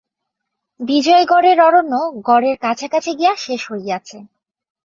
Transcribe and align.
বিজয়গড়ের 0.79 1.57
অরণ্য 1.59 1.93
গড়ের 2.27 2.55
কাছাকাছি 2.57 3.11
গিয়া 3.19 3.33
শেষ 3.35 3.61
হইয়াছে। 3.71 4.17